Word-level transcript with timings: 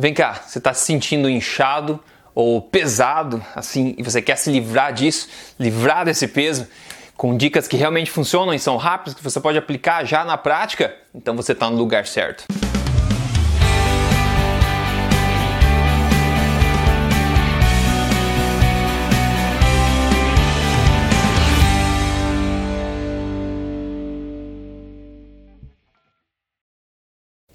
Vem 0.00 0.14
cá, 0.14 0.44
você 0.46 0.56
está 0.56 0.72
se 0.72 0.86
sentindo 0.86 1.28
inchado 1.28 2.00
ou 2.34 2.62
pesado, 2.62 3.44
assim, 3.54 3.94
e 3.98 4.02
você 4.02 4.22
quer 4.22 4.36
se 4.36 4.50
livrar 4.50 4.94
disso, 4.94 5.28
livrar 5.58 6.06
desse 6.06 6.26
peso, 6.26 6.66
com 7.18 7.36
dicas 7.36 7.68
que 7.68 7.76
realmente 7.76 8.10
funcionam 8.10 8.54
e 8.54 8.58
são 8.58 8.78
rápidas, 8.78 9.12
que 9.12 9.22
você 9.22 9.38
pode 9.38 9.58
aplicar 9.58 10.06
já 10.06 10.24
na 10.24 10.38
prática? 10.38 10.96
Então 11.14 11.36
você 11.36 11.52
está 11.52 11.68
no 11.68 11.76
lugar 11.76 12.06
certo. 12.06 12.44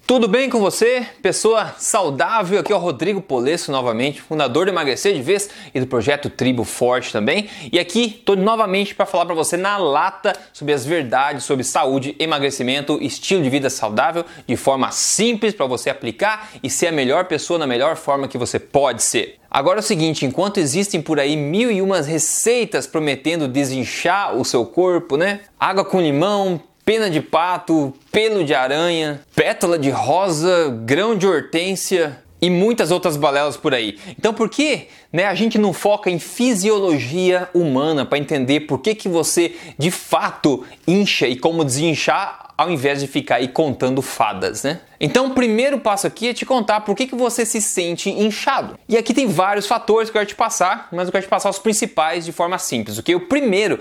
Tudo 0.06 0.28
bem 0.28 0.48
com 0.48 0.60
você? 0.60 1.04
Pessoa 1.20 1.74
saudável, 1.78 2.60
aqui 2.60 2.72
é 2.72 2.76
o 2.76 2.78
Rodrigo 2.78 3.20
Polesso 3.20 3.72
novamente, 3.72 4.22
fundador 4.22 4.64
do 4.64 4.70
Emagrecer 4.70 5.12
de 5.12 5.20
Vez 5.20 5.50
e 5.74 5.80
do 5.80 5.86
projeto 5.88 6.30
Tribo 6.30 6.62
Forte 6.62 7.10
também. 7.10 7.48
E 7.72 7.76
aqui 7.76 8.14
estou 8.20 8.36
novamente 8.36 8.94
para 8.94 9.04
falar 9.04 9.26
para 9.26 9.34
você 9.34 9.56
na 9.56 9.76
lata 9.76 10.32
sobre 10.52 10.72
as 10.72 10.86
verdades 10.86 11.42
sobre 11.42 11.64
saúde, 11.64 12.14
emagrecimento, 12.20 13.02
estilo 13.02 13.42
de 13.42 13.50
vida 13.50 13.68
saudável, 13.68 14.24
de 14.46 14.56
forma 14.56 14.92
simples 14.92 15.52
para 15.52 15.66
você 15.66 15.90
aplicar 15.90 16.50
e 16.62 16.70
ser 16.70 16.86
a 16.86 16.92
melhor 16.92 17.24
pessoa 17.24 17.58
na 17.58 17.66
melhor 17.66 17.96
forma 17.96 18.28
que 18.28 18.38
você 18.38 18.60
pode 18.60 19.02
ser. 19.02 19.40
Agora 19.50 19.80
é 19.80 19.82
o 19.82 19.82
seguinte, 19.82 20.24
enquanto 20.24 20.58
existem 20.58 21.02
por 21.02 21.18
aí 21.18 21.36
mil 21.36 21.68
e 21.68 21.82
umas 21.82 22.06
receitas 22.06 22.86
prometendo 22.86 23.48
desinchar 23.48 24.36
o 24.36 24.44
seu 24.44 24.64
corpo, 24.64 25.16
né? 25.16 25.40
Água 25.58 25.84
com 25.84 26.00
limão, 26.00 26.62
pena 26.86 27.10
de 27.10 27.20
pato, 27.20 27.92
pelo 28.12 28.44
de 28.44 28.54
aranha, 28.54 29.20
pétala 29.34 29.76
de 29.76 29.90
rosa, 29.90 30.70
grão 30.84 31.18
de 31.18 31.26
hortênsia 31.26 32.22
e 32.40 32.48
muitas 32.48 32.92
outras 32.92 33.16
balelas 33.16 33.56
por 33.56 33.74
aí. 33.74 33.98
Então 34.16 34.32
por 34.32 34.48
que 34.48 34.86
né, 35.12 35.24
a 35.24 35.34
gente 35.34 35.58
não 35.58 35.72
foca 35.72 36.08
em 36.08 36.20
fisiologia 36.20 37.48
humana 37.52 38.06
para 38.06 38.18
entender 38.18 38.60
por 38.60 38.78
que, 38.78 38.94
que 38.94 39.08
você 39.08 39.56
de 39.76 39.90
fato 39.90 40.64
incha 40.86 41.26
e 41.26 41.34
como 41.34 41.64
desinchar 41.64 42.54
ao 42.56 42.70
invés 42.70 43.00
de 43.00 43.08
ficar 43.08 43.36
aí 43.36 43.48
contando 43.48 44.00
fadas, 44.00 44.62
né? 44.62 44.80
Então, 44.98 45.26
o 45.26 45.30
primeiro 45.34 45.78
passo 45.78 46.06
aqui 46.06 46.28
é 46.28 46.32
te 46.32 46.46
contar 46.46 46.80
por 46.80 46.96
que, 46.96 47.06
que 47.06 47.14
você 47.14 47.44
se 47.44 47.60
sente 47.60 48.08
inchado. 48.08 48.78
E 48.88 48.96
aqui 48.96 49.12
tem 49.12 49.26
vários 49.26 49.66
fatores 49.66 50.08
que 50.08 50.16
eu 50.16 50.20
quero 50.20 50.28
te 50.30 50.34
passar, 50.34 50.88
mas 50.90 51.06
eu 51.06 51.12
quero 51.12 51.26
te 51.26 51.28
passar 51.28 51.50
os 51.50 51.58
principais 51.58 52.24
de 52.24 52.32
forma 52.32 52.56
simples, 52.56 52.98
ok? 52.98 53.14
O 53.14 53.20
primeiro 53.20 53.78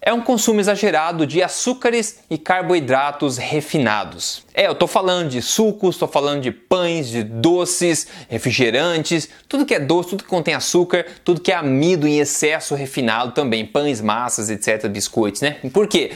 é 0.00 0.12
um 0.12 0.20
consumo 0.20 0.60
exagerado 0.60 1.26
de 1.26 1.42
açúcares 1.42 2.20
e 2.30 2.38
carboidratos 2.38 3.36
refinados. 3.36 4.44
É, 4.54 4.66
eu 4.66 4.72
estou 4.72 4.88
falando 4.88 5.28
de 5.28 5.42
sucos, 5.42 5.96
estou 5.96 6.08
falando 6.08 6.40
de 6.42 6.50
pães, 6.50 7.08
de 7.08 7.22
doces, 7.22 8.06
refrigerantes, 8.28 9.28
tudo 9.48 9.66
que 9.66 9.74
é 9.74 9.80
doce, 9.80 10.10
tudo 10.10 10.22
que 10.22 10.30
contém 10.30 10.54
açúcar, 10.54 11.04
tudo 11.24 11.40
que 11.40 11.52
é 11.52 11.56
amido 11.56 12.06
em 12.06 12.18
excesso 12.18 12.74
refinado 12.74 13.32
também, 13.32 13.66
pães, 13.66 14.00
massas, 14.00 14.50
etc, 14.50 14.88
biscoitos, 14.88 15.42
né? 15.42 15.56
Por 15.72 15.86
quê? 15.88 16.12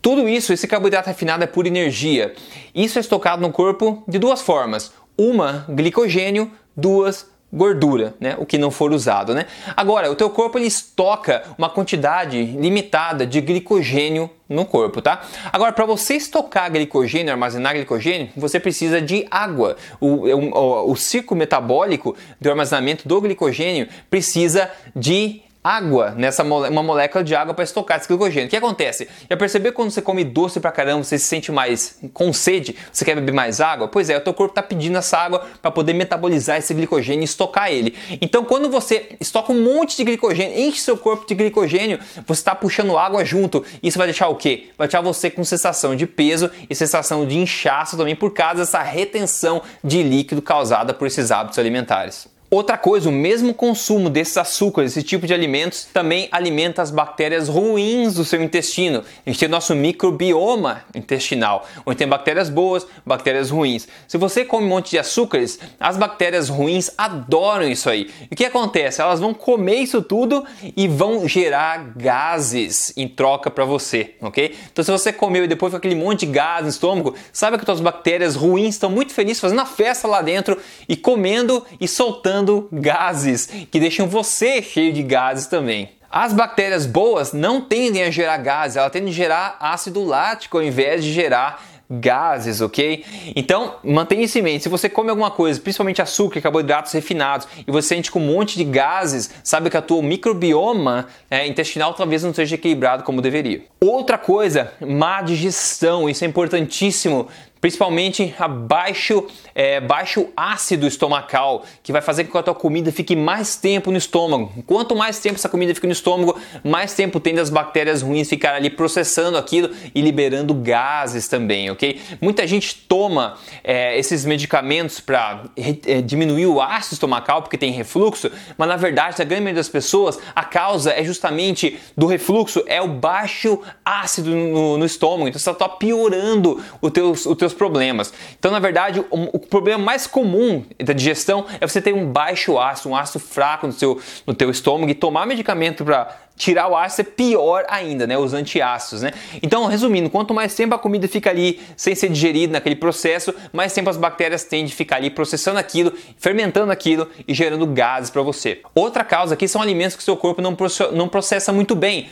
Tudo 0.00 0.28
isso, 0.28 0.52
esse 0.52 0.66
carboidrato 0.66 1.08
refinado 1.08 1.44
é 1.44 1.46
pura 1.46 1.68
energia. 1.68 2.34
Isso 2.74 2.98
é 2.98 3.00
estocado 3.00 3.40
no 3.40 3.52
corpo 3.52 4.02
de 4.08 4.18
duas 4.18 4.42
formas: 4.42 4.92
uma, 5.16 5.64
glicogênio, 5.68 6.50
duas, 6.76 7.26
gordura, 7.52 8.14
né? 8.18 8.34
O 8.38 8.46
que 8.46 8.56
não 8.56 8.70
for 8.70 8.92
usado, 8.92 9.34
né? 9.34 9.44
Agora, 9.76 10.10
o 10.10 10.14
teu 10.14 10.30
corpo 10.30 10.58
ele 10.58 10.66
estoca 10.66 11.42
uma 11.58 11.68
quantidade 11.68 12.42
limitada 12.42 13.26
de 13.26 13.40
glicogênio 13.40 14.30
no 14.48 14.64
corpo, 14.64 15.02
tá? 15.02 15.20
Agora, 15.52 15.72
para 15.72 15.84
você 15.84 16.14
estocar 16.14 16.70
glicogênio, 16.72 17.30
armazenar 17.30 17.74
glicogênio, 17.74 18.30
você 18.36 18.58
precisa 18.58 19.02
de 19.02 19.26
água. 19.30 19.76
O, 20.00 20.26
o, 20.28 20.90
o 20.90 20.96
ciclo 20.96 21.36
metabólico 21.36 22.16
do 22.40 22.48
armazenamento 22.48 23.06
do 23.06 23.20
glicogênio 23.20 23.86
precisa 24.08 24.70
de 24.96 25.42
água 25.62 26.12
nessa 26.16 26.42
mole 26.42 26.68
uma 26.68 26.82
molécula 26.82 27.22
de 27.22 27.34
água 27.34 27.54
para 27.54 27.64
estocar 27.64 27.98
esse 27.98 28.08
glicogênio. 28.08 28.46
O 28.46 28.50
que 28.50 28.56
acontece? 28.56 29.08
Já 29.30 29.36
percebeu 29.36 29.72
quando 29.72 29.90
você 29.90 30.02
come 30.02 30.24
doce 30.24 30.58
pra 30.58 30.72
caramba, 30.72 31.04
você 31.04 31.18
se 31.18 31.26
sente 31.26 31.52
mais 31.52 31.98
com 32.12 32.32
sede, 32.32 32.76
você 32.90 33.04
quer 33.04 33.14
beber 33.14 33.32
mais 33.32 33.60
água? 33.60 33.86
Pois 33.86 34.10
é, 34.10 34.16
o 34.16 34.20
teu 34.20 34.34
corpo 34.34 34.52
está 34.52 34.62
pedindo 34.62 34.98
essa 34.98 35.16
água 35.16 35.46
para 35.60 35.70
poder 35.70 35.92
metabolizar 35.92 36.58
esse 36.58 36.74
glicogênio 36.74 37.22
e 37.22 37.24
estocar 37.24 37.70
ele. 37.70 37.94
Então, 38.20 38.44
quando 38.44 38.68
você 38.68 39.16
estoca 39.20 39.52
um 39.52 39.62
monte 39.62 39.96
de 39.96 40.04
glicogênio, 40.04 40.58
enche 40.58 40.80
seu 40.80 40.96
corpo 40.96 41.26
de 41.26 41.34
glicogênio, 41.34 41.98
você 42.26 42.40
está 42.40 42.54
puxando 42.54 42.98
água 42.98 43.24
junto. 43.24 43.64
Isso 43.82 43.98
vai 43.98 44.06
deixar 44.06 44.28
o 44.28 44.36
quê? 44.36 44.70
Vai 44.76 44.88
deixar 44.88 45.00
você 45.00 45.30
com 45.30 45.44
sensação 45.44 45.94
de 45.94 46.06
peso 46.06 46.50
e 46.68 46.74
sensação 46.74 47.26
de 47.26 47.38
inchaço 47.38 47.96
também 47.96 48.16
por 48.16 48.32
causa 48.32 48.60
dessa 48.60 48.82
retenção 48.82 49.62
de 49.82 50.02
líquido 50.02 50.42
causada 50.42 50.92
por 50.92 51.06
esses 51.06 51.30
hábitos 51.30 51.58
alimentares. 51.58 52.32
Outra 52.54 52.76
coisa, 52.76 53.08
o 53.08 53.12
mesmo 53.12 53.54
consumo 53.54 54.10
desses 54.10 54.36
açúcares, 54.36 54.92
esse 54.92 55.02
tipo 55.02 55.26
de 55.26 55.32
alimentos, 55.32 55.88
também 55.90 56.28
alimenta 56.30 56.82
as 56.82 56.90
bactérias 56.90 57.48
ruins 57.48 58.12
do 58.12 58.26
seu 58.26 58.42
intestino. 58.42 59.02
A 59.24 59.30
gente 59.30 59.38
tem 59.38 59.48
o 59.48 59.50
nosso 59.50 59.74
microbioma 59.74 60.84
intestinal, 60.94 61.66
onde 61.86 61.96
tem 61.96 62.06
bactérias 62.06 62.50
boas, 62.50 62.86
bactérias 63.06 63.48
ruins. 63.48 63.88
Se 64.06 64.18
você 64.18 64.44
come 64.44 64.66
um 64.66 64.68
monte 64.68 64.90
de 64.90 64.98
açúcares, 64.98 65.58
as 65.80 65.96
bactérias 65.96 66.50
ruins 66.50 66.90
adoram 66.98 67.66
isso 67.66 67.88
aí. 67.88 68.10
E 68.30 68.34
o 68.34 68.36
que 68.36 68.44
acontece? 68.44 69.00
Elas 69.00 69.18
vão 69.18 69.32
comer 69.32 69.76
isso 69.76 70.02
tudo 70.02 70.44
e 70.76 70.86
vão 70.86 71.26
gerar 71.26 71.94
gases 71.96 72.92
em 72.98 73.08
troca 73.08 73.50
para 73.50 73.64
você, 73.64 74.14
ok? 74.20 74.54
Então, 74.70 74.84
se 74.84 74.90
você 74.90 75.10
comeu 75.10 75.44
e 75.44 75.48
depois 75.48 75.72
fica 75.72 75.78
aquele 75.78 75.98
monte 75.98 76.26
de 76.26 76.32
gás 76.32 76.64
no 76.64 76.68
estômago, 76.68 77.14
sabe 77.32 77.56
que 77.56 77.64
suas 77.64 77.80
bactérias 77.80 78.36
ruins 78.36 78.74
estão 78.74 78.90
muito 78.90 79.14
felizes 79.14 79.40
fazendo 79.40 79.62
a 79.62 79.66
festa 79.66 80.06
lá 80.06 80.20
dentro 80.20 80.58
e 80.86 80.94
comendo 80.94 81.64
e 81.80 81.88
soltando 81.88 82.41
gases 82.72 83.46
que 83.70 83.80
deixam 83.80 84.08
você 84.08 84.62
cheio 84.62 84.92
de 84.92 85.02
gases 85.02 85.46
também. 85.46 85.90
As 86.10 86.32
bactérias 86.32 86.84
boas 86.84 87.32
não 87.32 87.60
tendem 87.60 88.02
a 88.02 88.10
gerar 88.10 88.36
gases, 88.36 88.76
elas 88.76 88.92
tendem 88.92 89.08
a 89.08 89.14
gerar 89.14 89.56
ácido 89.58 90.04
lático 90.04 90.58
ao 90.58 90.62
invés 90.62 91.02
de 91.02 91.10
gerar 91.10 91.64
gases, 91.90 92.60
ok? 92.60 93.04
Então 93.36 93.76
mantenha 93.84 94.24
isso 94.24 94.38
em 94.38 94.42
mente. 94.42 94.62
Se 94.62 94.68
você 94.68 94.88
come 94.88 95.10
alguma 95.10 95.30
coisa, 95.30 95.60
principalmente 95.60 96.00
açúcar, 96.00 96.40
carboidratos 96.40 96.92
refinados, 96.92 97.46
e 97.66 97.70
você 97.70 97.88
sente 97.88 98.10
com 98.10 98.18
um 98.18 98.26
monte 98.26 98.56
de 98.56 98.64
gases, 98.64 99.30
sabe 99.44 99.68
que 99.68 99.76
a 99.76 99.82
tua 99.82 100.02
microbioma 100.02 101.06
é, 101.30 101.46
intestinal 101.46 101.92
talvez 101.94 102.22
não 102.22 102.30
esteja 102.30 102.54
equilibrado 102.54 103.02
como 103.02 103.20
deveria. 103.20 103.62
Outra 103.80 104.16
coisa, 104.16 104.72
má 104.80 105.20
digestão. 105.20 106.08
Isso 106.08 106.24
é 106.24 106.26
importantíssimo 106.26 107.28
principalmente 107.62 108.34
a 108.40 108.48
baixo, 108.48 109.24
é, 109.54 109.80
baixo 109.80 110.26
ácido 110.36 110.84
estomacal, 110.84 111.64
que 111.80 111.92
vai 111.92 112.02
fazer 112.02 112.24
com 112.24 112.32
que 112.32 112.38
a 112.38 112.42
tua 112.42 112.56
comida 112.56 112.90
fique 112.90 113.14
mais 113.14 113.54
tempo 113.54 113.92
no 113.92 113.96
estômago. 113.96 114.52
Quanto 114.66 114.96
mais 114.96 115.20
tempo 115.20 115.36
essa 115.36 115.48
comida 115.48 115.72
fica 115.72 115.86
no 115.86 115.92
estômago, 115.92 116.36
mais 116.64 116.92
tempo 116.94 117.20
tende 117.20 117.38
as 117.38 117.50
bactérias 117.50 118.02
ruins 118.02 118.28
ficar 118.28 118.56
ali 118.56 118.68
processando 118.68 119.38
aquilo 119.38 119.70
e 119.94 120.00
liberando 120.00 120.52
gases 120.52 121.28
também, 121.28 121.70
ok? 121.70 122.00
Muita 122.20 122.44
gente 122.48 122.74
toma 122.74 123.38
é, 123.62 123.96
esses 123.96 124.24
medicamentos 124.24 124.98
para 124.98 125.44
é, 125.86 126.02
diminuir 126.02 126.46
o 126.46 126.60
ácido 126.60 126.94
estomacal 126.94 127.42
porque 127.42 127.56
tem 127.56 127.70
refluxo, 127.70 128.28
mas 128.58 128.68
na 128.68 128.76
verdade, 128.76 129.22
a 129.22 129.24
grande 129.24 129.44
maioria 129.44 129.60
das 129.60 129.68
pessoas, 129.68 130.18
a 130.34 130.42
causa 130.42 130.90
é 130.90 131.04
justamente 131.04 131.78
do 131.96 132.06
refluxo, 132.06 132.64
é 132.66 132.82
o 132.82 132.88
baixo 132.88 133.60
ácido 133.84 134.34
no, 134.34 134.78
no 134.78 134.84
estômago. 134.84 135.28
Então 135.28 135.38
você 135.38 135.48
está 135.48 135.68
piorando 135.68 136.60
o 136.80 136.90
teu, 136.90 137.12
o 137.12 137.36
teu 137.36 137.51
seus 137.52 137.54
problemas. 137.54 138.12
Então, 138.38 138.50
na 138.50 138.58
verdade, 138.58 139.04
o, 139.10 139.38
problema 139.38 139.82
mais 139.82 140.06
comum 140.06 140.64
da 140.82 140.92
digestão 140.92 141.46
é 141.60 141.66
você 141.66 141.80
ter 141.80 141.94
um 141.94 142.06
baixo 142.06 142.58
ácido, 142.58 142.90
um 142.90 142.96
ácido 142.96 143.20
fraco 143.20 143.66
no, 143.66 143.72
seu, 143.72 144.00
no 144.26 144.34
teu 144.34 144.50
estômago 144.50 144.90
e 144.90 144.94
tomar 144.94 145.26
medicamento 145.26 145.84
para 145.84 146.16
tirar 146.36 146.68
o 146.68 146.76
ácido 146.76 147.08
é 147.08 147.12
pior 147.12 147.64
ainda, 147.68 148.06
né? 148.06 148.16
Os 148.16 148.32
antiácidos, 148.32 149.02
né? 149.02 149.12
Então, 149.42 149.66
resumindo, 149.66 150.08
quanto 150.08 150.32
mais 150.32 150.54
tempo 150.54 150.74
a 150.74 150.78
comida 150.78 151.06
fica 151.06 151.30
ali 151.30 151.60
sem 151.76 151.94
ser 151.94 152.08
digerida 152.08 152.54
naquele 152.54 152.74
processo, 152.74 153.34
mais 153.52 153.72
tempo 153.72 153.90
as 153.90 153.96
bactérias 153.96 154.42
tendem 154.44 154.72
a 154.72 154.76
ficar 154.76 154.96
ali 154.96 155.10
processando 155.10 155.58
aquilo, 155.58 155.92
fermentando 156.18 156.72
aquilo 156.72 157.08
e 157.28 157.34
gerando 157.34 157.66
gases 157.66 158.10
para 158.10 158.22
você. 158.22 158.60
Outra 158.74 159.04
causa 159.04 159.34
aqui 159.34 159.46
são 159.46 159.60
alimentos 159.60 159.96
que 159.96 160.02
seu 160.02 160.16
corpo 160.16 160.40
não 160.40 161.08
processa 161.08 161.52
muito 161.52 161.74
bem. 161.74 162.08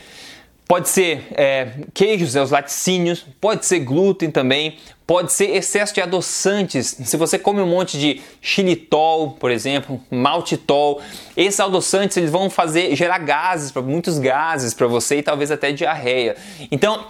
Pode 0.71 0.87
ser 0.87 1.27
é, 1.31 1.67
queijos, 1.93 2.33
né, 2.33 2.41
os 2.41 2.49
laticínios, 2.49 3.25
pode 3.41 3.65
ser 3.65 3.79
glúten 3.79 4.31
também, 4.31 4.77
pode 5.05 5.33
ser 5.33 5.49
excesso 5.53 5.93
de 5.93 5.99
adoçantes. 5.99 6.95
Se 7.03 7.17
você 7.17 7.37
come 7.37 7.59
um 7.59 7.67
monte 7.67 7.99
de 7.99 8.21
xilitol, 8.41 9.31
por 9.31 9.51
exemplo, 9.51 9.99
maltitol, 10.09 11.01
esses 11.35 11.59
adoçantes 11.59 12.15
eles 12.15 12.31
vão 12.31 12.49
fazer 12.49 12.95
gerar 12.95 13.17
gases, 13.17 13.73
muitos 13.73 14.17
gases 14.17 14.73
para 14.73 14.87
você 14.87 15.17
e 15.17 15.21
talvez 15.21 15.51
até 15.51 15.73
diarreia. 15.73 16.37
Então, 16.71 17.05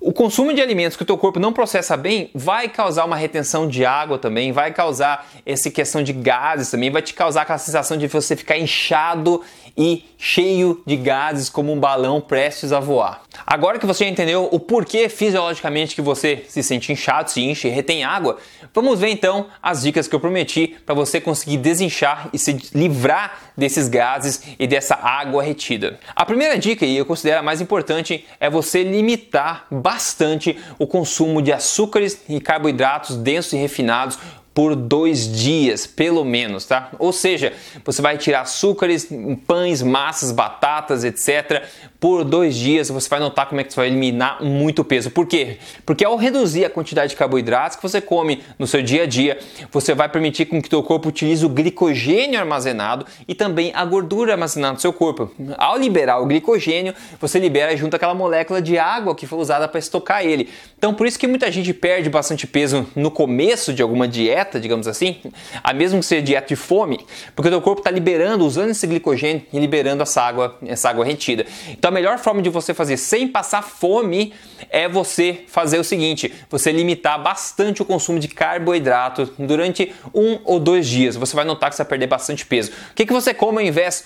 O 0.00 0.12
consumo 0.12 0.54
de 0.54 0.60
alimentos 0.60 0.96
que 0.96 1.02
o 1.02 1.06
teu 1.06 1.18
corpo 1.18 1.40
não 1.40 1.52
processa 1.52 1.96
bem 1.96 2.30
vai 2.32 2.68
causar 2.68 3.04
uma 3.04 3.16
retenção 3.16 3.66
de 3.66 3.84
água 3.84 4.16
também, 4.16 4.52
vai 4.52 4.72
causar 4.72 5.28
essa 5.44 5.68
questão 5.72 6.04
de 6.04 6.12
gases 6.12 6.70
também, 6.70 6.88
vai 6.88 7.02
te 7.02 7.12
causar 7.12 7.42
aquela 7.42 7.58
sensação 7.58 7.96
de 7.96 8.06
você 8.06 8.36
ficar 8.36 8.56
inchado 8.56 9.42
e 9.78 10.04
cheio 10.18 10.82
de 10.84 10.96
gases 10.96 11.48
como 11.48 11.72
um 11.72 11.78
balão 11.78 12.20
prestes 12.20 12.72
a 12.72 12.80
voar. 12.80 13.22
Agora 13.46 13.78
que 13.78 13.86
você 13.86 14.04
já 14.04 14.10
entendeu 14.10 14.48
o 14.50 14.58
porquê 14.58 15.08
fisiologicamente 15.08 15.94
que 15.94 16.02
você 16.02 16.44
se 16.48 16.60
sente 16.64 16.92
inchado, 16.92 17.30
se 17.30 17.40
enche 17.40 17.68
e 17.68 17.70
retém 17.70 18.02
água, 18.02 18.38
vamos 18.74 18.98
ver 18.98 19.10
então 19.10 19.46
as 19.62 19.82
dicas 19.82 20.08
que 20.08 20.14
eu 20.14 20.18
prometi 20.18 20.76
para 20.84 20.96
você 20.96 21.20
conseguir 21.20 21.58
desinchar 21.58 22.28
e 22.32 22.38
se 22.38 22.58
livrar 22.74 23.52
desses 23.56 23.88
gases 23.88 24.42
e 24.58 24.66
dessa 24.66 24.96
água 24.96 25.44
retida. 25.44 26.00
A 26.16 26.26
primeira 26.26 26.58
dica, 26.58 26.84
e 26.84 26.96
eu 26.96 27.06
considero 27.06 27.38
a 27.38 27.42
mais 27.42 27.60
importante, 27.60 28.26
é 28.40 28.50
você 28.50 28.82
limitar 28.82 29.66
bastante 29.70 30.58
o 30.78 30.86
consumo 30.86 31.40
de 31.40 31.52
açúcares 31.52 32.20
e 32.28 32.40
carboidratos 32.40 33.16
densos 33.16 33.52
e 33.52 33.56
refinados 33.56 34.18
por 34.58 34.74
dois 34.74 35.30
dias, 35.30 35.86
pelo 35.86 36.24
menos, 36.24 36.64
tá? 36.64 36.90
Ou 36.98 37.12
seja, 37.12 37.52
você 37.84 38.02
vai 38.02 38.18
tirar 38.18 38.40
açúcares, 38.40 39.08
pães, 39.46 39.80
massas, 39.82 40.32
batatas, 40.32 41.04
etc. 41.04 41.62
Por 42.00 42.24
dois 42.24 42.56
dias 42.56 42.88
você 42.88 43.08
vai 43.08 43.20
notar 43.20 43.48
como 43.48 43.60
é 43.60 43.64
que 43.64 43.72
você 43.72 43.78
vai 43.78 43.86
eliminar 43.86 44.42
muito 44.42 44.82
peso. 44.82 45.12
Por 45.12 45.28
quê? 45.28 45.58
Porque 45.86 46.04
ao 46.04 46.16
reduzir 46.16 46.64
a 46.64 46.70
quantidade 46.70 47.10
de 47.10 47.16
carboidratos 47.16 47.76
que 47.76 47.82
você 47.84 48.00
come 48.00 48.42
no 48.58 48.66
seu 48.66 48.82
dia 48.82 49.04
a 49.04 49.06
dia, 49.06 49.38
você 49.70 49.94
vai 49.94 50.08
permitir 50.08 50.46
com 50.46 50.60
que 50.60 50.66
o 50.66 50.70
seu 50.70 50.82
corpo 50.82 51.08
utilize 51.08 51.46
o 51.46 51.48
glicogênio 51.48 52.40
armazenado 52.40 53.06
e 53.28 53.36
também 53.36 53.70
a 53.76 53.84
gordura 53.84 54.32
armazenada 54.32 54.72
no 54.72 54.80
seu 54.80 54.92
corpo. 54.92 55.30
Ao 55.56 55.78
liberar 55.78 56.18
o 56.18 56.26
glicogênio, 56.26 56.94
você 57.20 57.38
libera 57.38 57.76
junto 57.76 57.94
aquela 57.94 58.14
molécula 58.14 58.60
de 58.60 58.76
água 58.76 59.14
que 59.14 59.24
foi 59.24 59.38
usada 59.38 59.68
para 59.68 59.78
estocar 59.78 60.24
ele. 60.24 60.48
Então, 60.76 60.92
por 60.92 61.06
isso 61.06 61.18
que 61.18 61.28
muita 61.28 61.50
gente 61.52 61.72
perde 61.72 62.10
bastante 62.10 62.44
peso 62.44 62.84
no 62.96 63.10
começo 63.10 63.72
de 63.72 63.82
alguma 63.82 64.08
dieta 64.08 64.47
dieta, 64.48 64.58
digamos 64.58 64.88
assim, 64.88 65.18
a 65.62 65.72
mesmo 65.72 66.00
que 66.00 66.06
seja 66.06 66.22
dieta 66.22 66.48
de 66.48 66.56
fome, 66.56 67.06
porque 67.36 67.48
o 67.48 67.50
teu 67.50 67.60
corpo 67.60 67.80
está 67.80 67.90
liberando, 67.90 68.44
usando 68.44 68.70
esse 68.70 68.86
glicogênio 68.86 69.42
e 69.52 69.58
liberando 69.58 70.02
essa 70.02 70.22
água, 70.22 70.56
essa 70.66 70.88
água 70.88 71.04
retida. 71.04 71.46
Então 71.68 71.90
a 71.90 71.92
melhor 71.92 72.18
forma 72.18 72.42
de 72.42 72.48
você 72.48 72.72
fazer 72.72 72.96
sem 72.96 73.28
passar 73.28 73.62
fome 73.62 74.32
é 74.70 74.88
você 74.88 75.44
fazer 75.48 75.78
o 75.78 75.84
seguinte: 75.84 76.32
você 76.50 76.72
limitar 76.72 77.22
bastante 77.22 77.82
o 77.82 77.84
consumo 77.84 78.18
de 78.18 78.28
carboidrato 78.28 79.32
durante 79.38 79.92
um 80.14 80.38
ou 80.44 80.58
dois 80.58 80.86
dias. 80.88 81.16
Você 81.16 81.36
vai 81.36 81.44
notar 81.44 81.70
que 81.70 81.76
você 81.76 81.82
vai 81.82 81.90
perder 81.90 82.06
bastante 82.06 82.46
peso. 82.46 82.72
O 82.90 82.94
que, 82.94 83.06
que 83.06 83.12
você 83.12 83.34
come 83.34 83.58
ao 83.58 83.64
invés? 83.64 84.04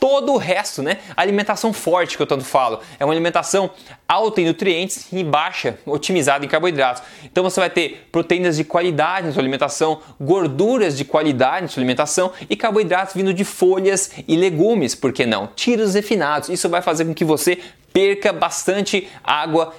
Todo 0.00 0.32
o 0.32 0.36
resto, 0.36 0.82
né? 0.82 0.98
A 1.16 1.22
alimentação 1.22 1.72
forte 1.72 2.16
que 2.16 2.22
eu 2.22 2.26
tanto 2.26 2.44
falo. 2.44 2.80
É 2.98 3.04
uma 3.04 3.12
alimentação 3.12 3.70
alta 4.06 4.40
em 4.40 4.46
nutrientes 4.46 5.06
e 5.12 5.22
baixa, 5.22 5.78
otimizada 5.84 6.44
em 6.44 6.48
carboidratos. 6.48 7.02
Então 7.24 7.44
você 7.44 7.60
vai 7.60 7.70
ter 7.70 8.08
proteínas 8.10 8.56
de 8.56 8.64
qualidade 8.64 9.26
na 9.26 9.32
sua 9.32 9.42
alimentação 9.42 9.77
alimentação, 9.78 10.00
gorduras 10.20 10.96
de 10.96 11.04
qualidade 11.04 11.62
na 11.62 11.68
sua 11.68 11.80
alimentação 11.80 12.32
e 12.48 12.56
carboidratos 12.56 13.14
vindo 13.14 13.32
de 13.32 13.44
folhas 13.44 14.10
e 14.26 14.36
legumes, 14.36 14.94
por 14.94 15.12
que 15.12 15.24
não? 15.24 15.48
Tiros 15.54 15.94
refinados. 15.94 16.48
Isso 16.48 16.68
vai 16.68 16.82
fazer 16.82 17.04
com 17.04 17.14
que 17.14 17.24
você 17.24 17.58
perca 17.90 18.32
bastante 18.32 19.08
água, 19.24 19.74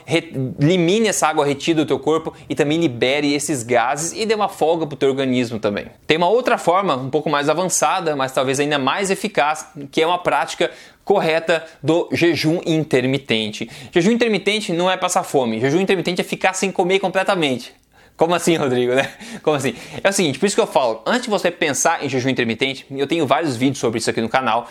elimine 0.60 1.08
essa 1.08 1.28
água 1.28 1.46
retida 1.46 1.86
do 1.86 1.88
teu 1.88 2.00
corpo 2.00 2.34
e 2.50 2.56
também 2.56 2.80
libere 2.80 3.34
esses 3.34 3.62
gases 3.62 4.14
e 4.14 4.26
dê 4.26 4.34
uma 4.34 4.50
folga 4.50 4.86
para 4.86 4.96
o 4.96 4.98
teu 4.98 5.10
organismo 5.10 5.60
também. 5.60 5.86
Tem 6.08 6.18
uma 6.18 6.28
outra 6.28 6.58
forma, 6.58 6.96
um 6.96 7.10
pouco 7.10 7.30
mais 7.30 7.48
avançada, 7.48 8.16
mas 8.16 8.32
talvez 8.32 8.60
ainda 8.60 8.80
mais 8.80 9.12
eficaz, 9.12 9.68
que 9.92 10.02
é 10.02 10.08
uma 10.08 10.18
prática 10.18 10.72
correta 11.06 11.64
do 11.82 12.10
jejum 12.12 12.60
intermitente. 12.66 13.70
Jejum 13.92 14.12
intermitente 14.12 14.74
não 14.74 14.90
é 14.90 14.98
passar 14.98 15.24
fome, 15.24 15.60
jejum 15.60 15.80
intermitente 15.80 16.20
é 16.20 16.24
ficar 16.24 16.54
sem 16.54 16.72
comer 16.72 17.00
completamente. 17.00 17.74
Como 18.20 18.36
assim, 18.36 18.58
Rodrigo, 18.58 18.94
né? 18.94 19.10
Como 19.42 19.56
assim? 19.56 19.74
É 20.04 20.10
o 20.10 20.12
seguinte, 20.12 20.38
por 20.38 20.46
isso 20.46 20.54
que 20.54 20.62
eu 20.62 20.68
falo, 20.68 21.02
antes 21.06 21.24
de 21.24 21.30
você 21.30 21.50
pensar 21.50 22.04
em 22.04 22.10
jejum 22.10 22.28
intermitente, 22.28 22.86
eu 22.92 23.08
tenho 23.08 23.26
vários 23.26 23.56
vídeos 23.56 23.80
sobre 23.80 23.98
isso 23.98 24.10
aqui 24.10 24.20
no 24.20 24.28
canal, 24.28 24.70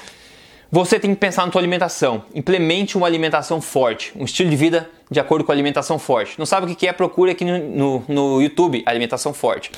você 0.70 1.00
tem 1.00 1.14
que 1.14 1.16
pensar 1.18 1.46
na 1.46 1.50
sua 1.50 1.62
alimentação. 1.62 2.24
Implemente 2.34 2.98
uma 2.98 3.06
alimentação 3.06 3.58
forte, 3.58 4.12
um 4.14 4.26
estilo 4.26 4.50
de 4.50 4.56
vida 4.56 4.90
de 5.10 5.18
acordo 5.18 5.44
com 5.46 5.50
a 5.50 5.54
alimentação 5.54 5.98
forte. 5.98 6.38
Não 6.38 6.44
sabe 6.44 6.70
o 6.70 6.76
que 6.76 6.86
é? 6.86 6.92
Procure 6.92 7.30
aqui 7.30 7.42
no, 7.42 7.58
no, 7.58 8.04
no 8.06 8.42
YouTube 8.42 8.82
alimentação 8.84 9.32
forte. 9.32 9.70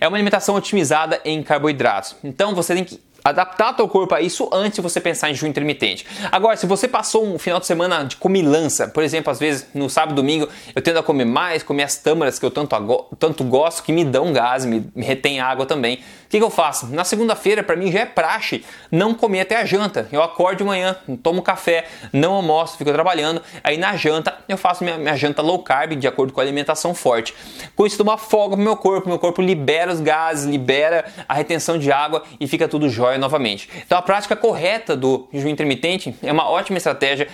É 0.00 0.08
uma 0.08 0.16
alimentação 0.16 0.56
otimizada 0.56 1.20
em 1.24 1.40
carboidratos. 1.40 2.16
Então 2.24 2.52
você 2.52 2.74
tem 2.74 2.82
que 2.82 2.98
adaptar 3.24 3.72
teu 3.72 3.88
corpo 3.88 4.14
a 4.14 4.20
isso 4.20 4.50
antes 4.52 4.74
de 4.74 4.82
você 4.82 5.00
pensar 5.00 5.30
em 5.30 5.34
jejum 5.34 5.46
intermitente. 5.46 6.04
Agora, 6.30 6.58
se 6.58 6.66
você 6.66 6.86
passou 6.86 7.24
um 7.24 7.38
final 7.38 7.58
de 7.58 7.64
semana 7.64 8.04
de 8.04 8.16
comilança, 8.16 8.86
por 8.86 9.02
exemplo, 9.02 9.32
às 9.32 9.38
vezes 9.38 9.66
no 9.72 9.88
sábado 9.88 10.14
domingo 10.14 10.46
eu 10.76 10.82
tendo 10.82 10.98
a 10.98 11.02
comer 11.02 11.24
mais, 11.24 11.62
comer 11.62 11.84
as 11.84 11.96
tâmaras 11.96 12.38
que 12.38 12.44
eu 12.44 12.50
tanto, 12.50 12.76
tanto 13.18 13.42
gosto, 13.44 13.82
que 13.82 13.92
me 13.92 14.04
dão 14.04 14.30
gás, 14.30 14.66
me, 14.66 14.90
me 14.94 15.02
retém 15.02 15.40
água 15.40 15.64
também. 15.64 15.96
O 16.26 16.28
que, 16.28 16.38
que 16.38 16.44
eu 16.44 16.50
faço? 16.50 16.86
Na 16.88 17.04
segunda-feira, 17.04 17.62
para 17.62 17.76
mim 17.76 17.90
já 17.90 18.00
é 18.00 18.06
praxe 18.06 18.62
não 18.90 19.14
comer 19.14 19.40
até 19.40 19.56
a 19.56 19.64
janta. 19.64 20.06
Eu 20.12 20.22
acordo 20.22 20.58
de 20.58 20.64
manhã, 20.64 20.94
tomo 21.22 21.40
café, 21.40 21.86
não 22.12 22.34
almoço, 22.34 22.76
fico 22.76 22.92
trabalhando. 22.92 23.40
Aí 23.62 23.78
na 23.78 23.96
janta 23.96 24.36
eu 24.46 24.58
faço 24.58 24.84
minha, 24.84 24.98
minha 24.98 25.16
janta 25.16 25.40
low 25.40 25.60
carb, 25.60 25.94
de 25.94 26.06
acordo 26.06 26.30
com 26.30 26.40
a 26.40 26.42
alimentação 26.42 26.94
forte. 26.94 27.34
Com 27.74 27.86
isso, 27.86 27.96
dou 27.96 28.06
uma 28.06 28.18
folga 28.18 28.54
pro 28.54 28.64
meu 28.64 28.76
corpo, 28.76 29.08
meu 29.08 29.18
corpo 29.18 29.40
libera 29.40 29.90
os 29.90 30.00
gases, 30.00 30.44
libera 30.44 31.06
a 31.26 31.32
retenção 31.32 31.78
de 31.78 31.90
água 31.90 32.22
e 32.38 32.46
fica 32.46 32.68
tudo 32.68 32.90
jóia 32.90 33.13
novamente. 33.18 33.68
Então 33.84 33.96
a 33.98 34.02
prática 34.02 34.36
correta 34.36 34.96
do 34.96 35.28
jejum 35.32 35.48
intermitente 35.48 36.14
é 36.22 36.32
uma 36.32 36.48
ótima 36.48 36.78
estratégia 36.78 37.28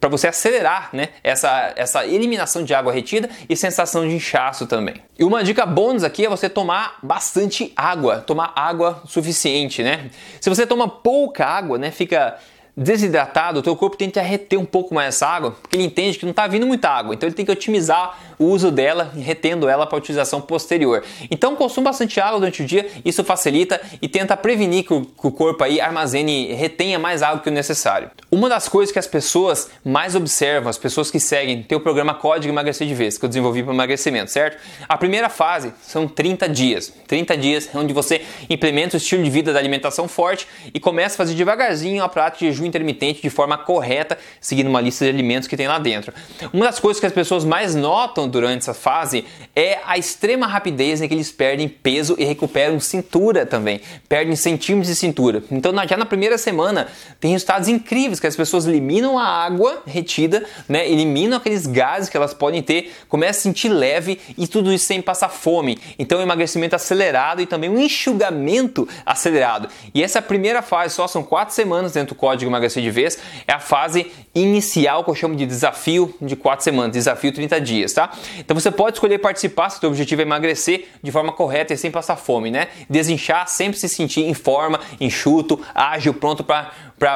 para 0.00 0.08
você 0.08 0.28
acelerar 0.28 0.90
né, 0.92 1.08
essa, 1.22 1.72
essa 1.76 2.06
eliminação 2.06 2.64
de 2.64 2.74
água 2.74 2.92
retida 2.92 3.28
e 3.48 3.56
sensação 3.56 4.06
de 4.06 4.14
inchaço 4.14 4.66
também. 4.66 4.94
E 5.18 5.24
uma 5.24 5.42
dica 5.42 5.64
bônus 5.64 6.04
aqui 6.04 6.26
é 6.26 6.28
você 6.28 6.48
tomar 6.48 6.98
bastante 7.02 7.72
água, 7.76 8.18
tomar 8.18 8.52
água 8.54 9.02
suficiente, 9.06 9.82
né? 9.82 10.10
Se 10.40 10.50
você 10.50 10.66
toma 10.66 10.88
pouca 10.88 11.46
água, 11.46 11.78
né, 11.78 11.90
fica 11.90 12.36
desidratado, 12.76 13.60
o 13.60 13.62
teu 13.62 13.74
corpo 13.74 13.96
tende 13.96 14.18
a 14.18 14.22
reter 14.22 14.58
um 14.58 14.64
pouco 14.66 14.94
mais 14.94 15.14
essa 15.14 15.26
água, 15.26 15.52
porque 15.62 15.76
ele 15.76 15.84
entende 15.84 16.18
que 16.18 16.26
não 16.26 16.30
está 16.30 16.46
vindo 16.46 16.66
muita 16.66 16.90
água, 16.90 17.14
então 17.14 17.26
ele 17.26 17.34
tem 17.34 17.44
que 17.44 17.50
otimizar 17.50 18.18
o 18.38 18.44
uso 18.44 18.70
dela, 18.70 19.12
retendo 19.16 19.66
ela 19.66 19.86
para 19.86 19.96
utilização 19.96 20.42
posterior. 20.42 21.02
Então 21.30 21.56
consuma 21.56 21.90
bastante 21.90 22.20
água 22.20 22.38
durante 22.38 22.62
o 22.62 22.66
dia, 22.66 22.86
isso 23.02 23.24
facilita 23.24 23.80
e 24.02 24.08
tenta 24.08 24.36
prevenir 24.36 24.84
que 24.84 24.92
o, 24.92 25.06
que 25.06 25.26
o 25.26 25.30
corpo 25.30 25.64
aí 25.64 25.80
armazene, 25.80 26.52
retenha 26.52 26.98
mais 26.98 27.22
água 27.22 27.40
que 27.40 27.48
o 27.48 27.52
necessário. 27.52 28.10
Uma 28.30 28.48
das 28.48 28.68
coisas 28.68 28.92
que 28.92 28.98
as 28.98 29.06
pessoas 29.06 29.70
mais 29.82 30.14
observam, 30.14 30.68
as 30.68 30.76
pessoas 30.76 31.10
que 31.10 31.18
seguem, 31.18 31.62
tem 31.62 31.78
o 31.78 31.80
programa 31.80 32.12
Código 32.12 32.52
Emagrecer 32.52 32.86
de 32.86 32.94
Vez, 32.94 33.16
que 33.16 33.24
eu 33.24 33.28
desenvolvi 33.28 33.62
para 33.62 33.72
emagrecimento, 33.72 34.30
certo? 34.30 34.58
A 34.86 34.98
primeira 34.98 35.30
fase 35.30 35.72
são 35.80 36.06
30 36.06 36.46
dias. 36.50 36.92
30 37.06 37.36
dias 37.38 37.70
onde 37.74 37.94
você 37.94 38.22
implementa 38.50 38.96
o 38.96 38.98
estilo 38.98 39.24
de 39.24 39.30
vida 39.30 39.52
da 39.52 39.58
alimentação 39.58 40.06
forte 40.06 40.46
e 40.74 40.78
começa 40.78 41.14
a 41.14 41.16
fazer 41.16 41.34
devagarzinho 41.34 42.02
a 42.02 42.08
prática 42.08 42.44
de 42.44 42.52
jejum 42.52 42.65
intermitente 42.66 43.22
de 43.22 43.30
forma 43.30 43.56
correta, 43.56 44.18
seguindo 44.40 44.68
uma 44.68 44.80
lista 44.80 45.04
de 45.04 45.10
alimentos 45.10 45.48
que 45.48 45.56
tem 45.56 45.68
lá 45.68 45.78
dentro. 45.78 46.12
Uma 46.52 46.66
das 46.66 46.78
coisas 46.78 47.00
que 47.00 47.06
as 47.06 47.12
pessoas 47.12 47.44
mais 47.44 47.74
notam 47.74 48.28
durante 48.28 48.58
essa 48.58 48.74
fase 48.74 49.24
é 49.54 49.78
a 49.86 49.96
extrema 49.96 50.46
rapidez 50.46 51.00
em 51.00 51.08
que 51.08 51.14
eles 51.14 51.30
perdem 51.30 51.68
peso 51.68 52.16
e 52.18 52.24
recuperam 52.24 52.78
cintura 52.80 53.46
também, 53.46 53.80
perdem 54.08 54.34
centímetros 54.36 54.88
de 54.88 54.96
cintura. 54.96 55.42
Então, 55.50 55.72
já 55.88 55.96
na 55.96 56.06
primeira 56.06 56.38
semana, 56.38 56.88
tem 57.20 57.32
resultados 57.32 57.68
incríveis 57.68 58.20
que 58.20 58.26
as 58.26 58.36
pessoas 58.36 58.66
eliminam 58.66 59.18
a 59.18 59.26
água 59.26 59.82
retida, 59.86 60.44
né, 60.68 60.88
eliminam 60.88 61.36
aqueles 61.36 61.66
gases 61.66 62.08
que 62.08 62.16
elas 62.16 62.34
podem 62.34 62.62
ter, 62.62 62.92
começam 63.08 63.40
a 63.40 63.42
sentir 63.42 63.68
leve 63.68 64.20
e 64.36 64.46
tudo 64.46 64.72
isso 64.72 64.86
sem 64.86 65.00
passar 65.00 65.28
fome. 65.28 65.78
Então, 65.98 66.20
emagrecimento 66.20 66.74
acelerado 66.74 67.40
e 67.40 67.46
também 67.46 67.70
um 67.70 67.78
enxugamento 67.78 68.88
acelerado. 69.04 69.68
E 69.94 70.02
essa 70.02 70.20
primeira 70.20 70.62
fase 70.62 70.94
só 70.94 71.06
são 71.06 71.22
quatro 71.22 71.54
semanas 71.54 71.92
dentro 71.92 72.14
do 72.14 72.18
código 72.18 72.50
emagrecer 72.56 72.82
de 72.82 72.90
vez, 72.90 73.18
é 73.46 73.52
a 73.52 73.60
fase 73.60 74.10
inicial 74.34 75.04
que 75.04 75.10
eu 75.10 75.14
chamo 75.14 75.36
de 75.36 75.46
desafio 75.46 76.14
de 76.20 76.34
4 76.36 76.64
semanas, 76.64 76.92
desafio 76.92 77.32
30 77.32 77.60
dias, 77.60 77.92
tá? 77.92 78.10
Então 78.38 78.58
você 78.58 78.70
pode 78.70 78.96
escolher 78.96 79.18
participar 79.18 79.70
se 79.70 79.84
o 79.84 79.88
objetivo 79.88 80.22
é 80.22 80.24
emagrecer 80.24 80.88
de 81.02 81.12
forma 81.12 81.32
correta 81.32 81.72
e 81.72 81.76
sem 81.76 81.90
passar 81.90 82.16
fome, 82.16 82.50
né? 82.50 82.68
Desinchar, 82.88 83.48
sempre 83.48 83.78
se 83.78 83.88
sentir 83.88 84.22
em 84.22 84.34
forma, 84.34 84.80
enxuto, 85.00 85.60
ágil, 85.74 86.14
pronto 86.14 86.44
para 86.44 86.72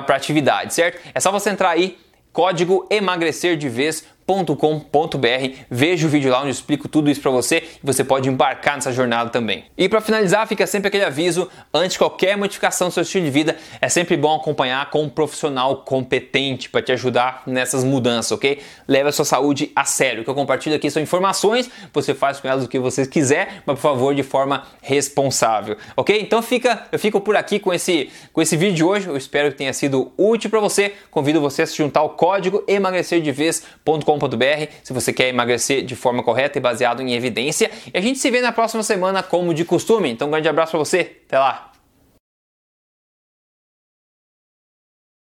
atividade, 0.09 0.75
certo? 0.75 1.00
É 1.14 1.20
só 1.20 1.30
você 1.32 1.50
entrar 1.50 1.70
aí, 1.70 1.99
código 2.32 2.87
emagrecer 2.90 3.56
de 3.56 3.68
vez 3.68 4.04
com.br 4.56 5.56
Veja 5.68 6.06
o 6.06 6.10
vídeo 6.10 6.30
lá 6.30 6.38
onde 6.38 6.49
eu 6.49 6.52
explico 6.52 6.88
tudo 6.88 7.10
isso 7.10 7.20
para 7.20 7.32
você 7.32 7.64
e 7.82 7.87
você 7.87 8.04
pode 8.04 8.28
embarcar 8.28 8.76
nessa 8.76 8.92
jornada 8.92 9.28
também. 9.30 9.64
E 9.76 9.88
para 9.88 10.00
finalizar, 10.00 10.46
fica 10.46 10.66
sempre 10.66 10.87
aquele 10.87 11.04
aviso: 11.04 11.49
antes 11.75 11.92
de 11.92 11.99
qualquer 11.99 12.37
modificação 12.37 12.88
do 12.88 12.94
seu 12.94 13.02
estilo 13.02 13.25
de 13.25 13.30
vida, 13.30 13.56
é 13.80 13.88
sempre 13.88 14.16
bom 14.16 14.37
acompanhar 14.37 14.88
com 14.90 15.02
um 15.02 15.08
profissional 15.08 15.78
competente 15.78 16.70
para 16.70 16.80
te 16.80 16.92
ajudar 16.92 17.42
nessas 17.44 17.82
mudanças, 17.82 18.30
ok? 18.30 18.60
Leve 18.87 19.08
a 19.08 19.12
sua 19.12 19.25
saúde 19.25 19.72
a 19.75 19.84
sério. 19.84 20.22
O 20.22 20.25
que 20.25 20.30
eu 20.30 20.34
compartilho 20.34 20.76
aqui 20.76 20.88
são 20.90 21.02
informações, 21.02 21.68
você 21.92 22.14
faz 22.14 22.38
com 22.38 22.46
elas 22.46 22.64
o 22.64 22.68
que 22.68 22.78
você 22.78 23.06
quiser, 23.06 23.62
mas 23.66 23.76
por 23.76 23.82
favor, 23.82 24.14
de 24.14 24.22
forma 24.22 24.64
responsável, 24.80 25.76
ok? 25.96 26.20
Então 26.20 26.40
fica, 26.40 26.87
eu 26.92 26.99
fico 26.99 27.20
por 27.20 27.37
aqui 27.37 27.58
com 27.58 27.75
esse, 27.75 28.10
com 28.32 28.40
esse 28.40 28.56
vídeo 28.56 28.75
de 28.75 28.84
hoje. 28.84 29.08
Eu 29.08 29.16
espero 29.16 29.50
que 29.50 29.58
tenha 29.58 29.72
sido 29.72 30.12
útil 30.16 30.49
para 30.49 30.60
você. 30.60 30.94
Convido 31.10 31.40
você 31.40 31.62
a 31.62 31.66
se 31.66 31.76
juntar 31.76 32.00
ao 32.00 32.10
código 32.10 32.62
emagrecerdevez.com 32.68 34.19
se 34.82 34.92
você 34.92 35.12
quer 35.12 35.28
emagrecer 35.28 35.84
de 35.84 35.96
forma 35.96 36.22
correta 36.22 36.58
e 36.58 36.60
baseado 36.60 37.00
em 37.00 37.14
evidência. 37.14 37.70
E 37.92 37.96
a 37.96 38.00
gente 38.00 38.18
se 38.18 38.30
vê 38.30 38.40
na 38.40 38.52
próxima 38.52 38.82
semana 38.82 39.22
como 39.22 39.54
de 39.54 39.64
costume. 39.64 40.10
Então, 40.10 40.28
um 40.28 40.30
grande 40.30 40.48
abraço 40.48 40.72
para 40.72 40.78
você. 40.78 41.12
Até 41.26 41.38
lá. 41.38 41.69